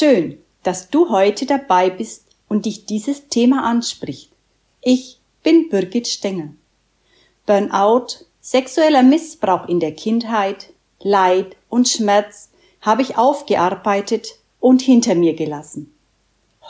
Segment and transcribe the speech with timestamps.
[0.00, 4.30] Schön, dass du heute dabei bist und dich dieses Thema anspricht.
[4.80, 6.50] Ich bin Birgit Stenger.
[7.46, 12.50] Burnout, sexueller Missbrauch in der Kindheit, Leid und Schmerz
[12.80, 15.92] habe ich aufgearbeitet und hinter mir gelassen.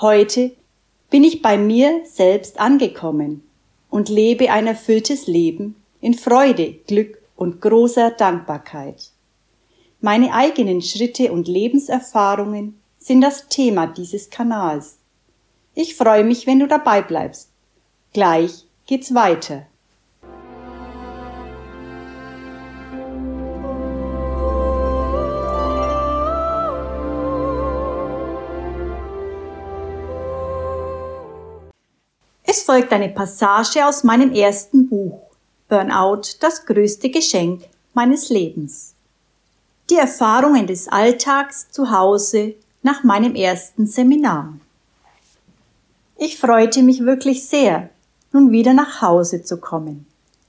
[0.00, 0.52] Heute
[1.10, 3.46] bin ich bei mir selbst angekommen
[3.90, 9.10] und lebe ein erfülltes Leben in Freude, Glück und großer Dankbarkeit.
[10.00, 14.98] Meine eigenen Schritte und Lebenserfahrungen sind das Thema dieses Kanals.
[15.74, 17.50] Ich freue mich, wenn du dabei bleibst.
[18.12, 19.66] Gleich geht's weiter.
[32.42, 35.20] Es folgt eine Passage aus meinem ersten Buch
[35.68, 38.94] Burnout, das größte Geschenk meines Lebens.
[39.90, 44.54] Die Erfahrungen des Alltags zu Hause nach meinem ersten Seminar.
[46.16, 47.90] Ich freute mich wirklich sehr,
[48.32, 50.06] nun wieder nach Hause zu kommen,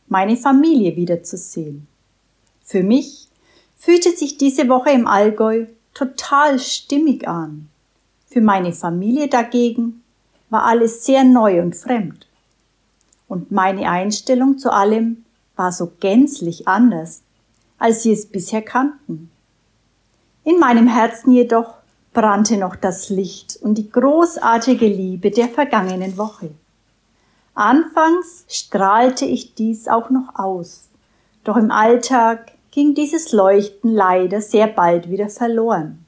[0.08, 1.88] meine Familie wiederzusehen.
[2.64, 3.28] Für mich
[3.78, 7.70] fühlte sich diese Woche im Allgäu total stimmig an.
[8.28, 10.04] Für meine Familie dagegen
[10.50, 12.28] war alles sehr neu und fremd.
[13.28, 15.24] Und meine Einstellung zu allem
[15.56, 17.22] war so gänzlich anders,
[17.78, 19.30] als sie es bisher kannten.
[20.44, 21.79] In meinem Herzen jedoch
[22.14, 26.52] brannte noch das Licht und die großartige Liebe der vergangenen Woche.
[27.54, 30.90] Anfangs strahlte ich dies auch noch aus,
[31.44, 36.06] doch im Alltag ging dieses Leuchten leider sehr bald wieder verloren.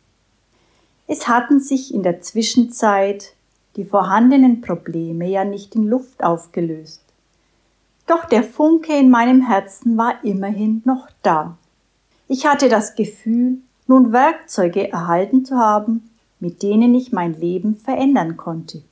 [1.07, 3.33] Es hatten sich in der Zwischenzeit
[3.75, 7.01] die vorhandenen Probleme ja nicht in Luft aufgelöst.
[8.07, 11.57] Doch der Funke in meinem Herzen war immerhin noch da.
[12.27, 13.57] Ich hatte das Gefühl,
[13.91, 18.83] nun Werkzeuge erhalten zu haben, mit denen ich mein Leben verändern konnte.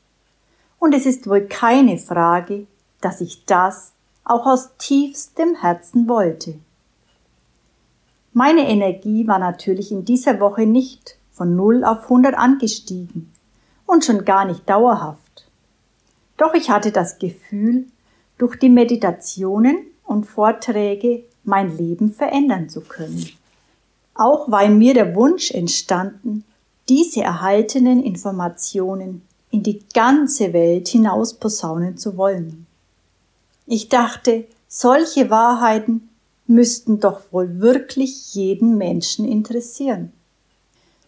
[0.78, 2.68] Und es ist wohl keine Frage,
[3.00, 3.94] dass ich das
[4.26, 6.56] auch aus tiefstem Herzen wollte.
[8.34, 13.31] Meine Energie war natürlich in dieser Woche nicht von 0 auf 100 angestiegen
[13.86, 15.50] und schon gar nicht dauerhaft.
[16.36, 17.86] Doch ich hatte das Gefühl,
[18.38, 23.39] durch die Meditationen und Vorträge mein Leben verändern zu können.
[24.19, 26.44] Auch war in mir der Wunsch entstanden,
[26.90, 32.68] diese erhaltenen Informationen in die ganze Welt hinaus posaunen zu wollen.
[33.66, 36.09] Ich dachte, solche Wahrheiten
[36.47, 40.12] müssten doch wohl wirklich jeden Menschen interessieren.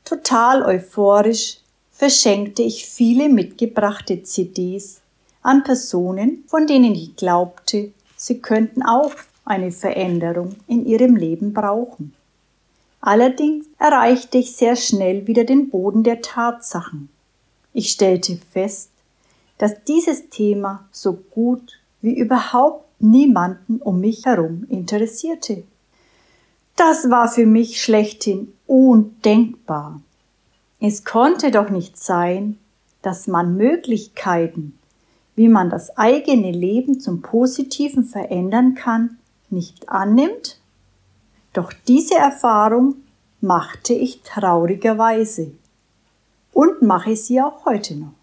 [0.06, 1.58] Total euphorisch
[1.92, 5.02] verschenkte ich viele mitgebrachte CDs
[5.42, 9.12] an Personen, von denen ich glaubte, sie könnten auch
[9.44, 12.14] eine Veränderung in ihrem Leben brauchen.
[13.02, 17.10] Allerdings erreichte ich sehr schnell wieder den Boden der Tatsachen.
[17.74, 18.92] Ich stellte fest,
[19.58, 25.64] dass dieses Thema so gut wie überhaupt niemanden um mich herum interessierte.
[26.76, 30.02] Das war für mich schlechthin undenkbar.
[30.80, 32.58] Es konnte doch nicht sein,
[33.02, 34.78] dass man Möglichkeiten,
[35.36, 39.18] wie man das eigene Leben zum Positiven verändern kann,
[39.50, 40.61] nicht annimmt?
[41.54, 42.96] Doch diese Erfahrung
[43.42, 45.52] machte ich traurigerweise
[46.54, 48.14] und mache sie auch heute noch.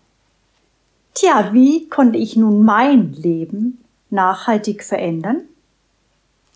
[1.14, 5.42] Tja, wie konnte ich nun mein Leben nachhaltig verändern?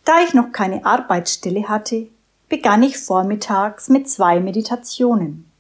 [0.05, 2.09] Da ich noch keine Arbeitsstelle hatte,
[2.49, 5.51] begann ich vormittags mit zwei Meditationen.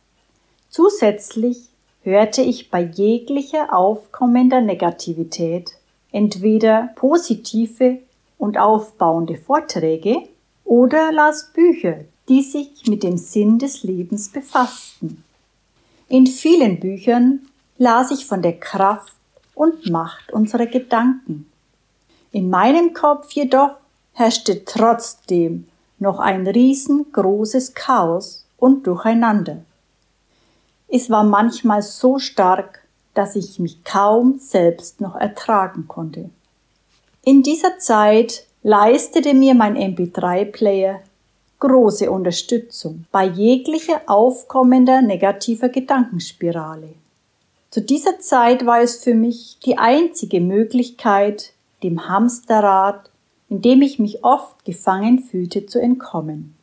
[0.68, 1.68] Zusätzlich
[2.02, 5.72] hörte ich bei jeglicher aufkommender Negativität
[6.10, 7.98] entweder positive
[8.38, 10.28] und aufbauende Vorträge
[10.72, 15.22] oder las Bücher, die sich mit dem Sinn des Lebens befassten.
[16.08, 17.40] In vielen Büchern
[17.76, 19.12] las ich von der Kraft
[19.54, 21.44] und Macht unserer Gedanken.
[22.30, 23.72] In meinem Kopf jedoch
[24.14, 29.58] herrschte trotzdem noch ein riesengroßes Chaos und Durcheinander.
[30.88, 32.82] Es war manchmal so stark,
[33.12, 36.30] dass ich mich kaum selbst noch ertragen konnte.
[37.24, 41.00] In dieser Zeit leistete mir mein MP3-Player
[41.58, 46.94] große Unterstützung bei jeglicher aufkommender negativer Gedankenspirale.
[47.70, 53.10] Zu dieser Zeit war es für mich die einzige Möglichkeit, dem Hamsterrad,
[53.48, 56.54] in dem ich mich oft gefangen fühlte, zu entkommen.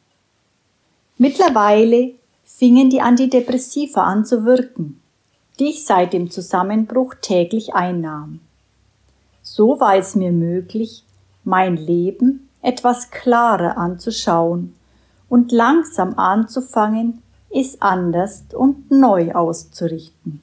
[1.18, 2.12] Mittlerweile
[2.46, 5.02] fingen die Antidepressiva an zu wirken,
[5.60, 8.40] die ich seit dem Zusammenbruch täglich einnahm.
[9.42, 11.04] So war es mir möglich,
[11.50, 14.76] mein Leben etwas klarer anzuschauen
[15.28, 20.42] und langsam anzufangen, ist anders und neu auszurichten.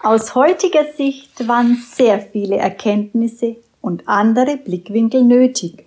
[0.00, 5.86] Aus heutiger Sicht waren sehr viele Erkenntnisse und andere Blickwinkel nötig,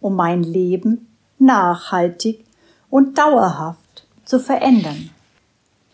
[0.00, 1.08] um mein Leben
[1.38, 2.44] nachhaltig
[2.90, 5.10] und dauerhaft zu verändern.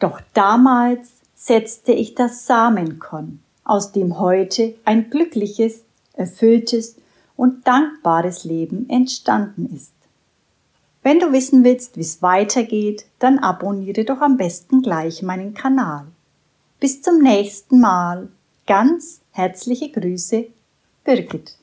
[0.01, 6.97] Doch damals setzte ich das Samenkorn, aus dem heute ein glückliches, erfülltes
[7.41, 9.95] und dankbares Leben entstanden ist.
[11.03, 16.05] Wenn du wissen willst, wie es weitergeht, dann abonniere doch am besten gleich meinen Kanal.
[16.81, 18.29] Bis zum nächsten Mal.
[18.67, 20.49] Ganz herzliche Grüße,
[21.03, 21.57] Birgit.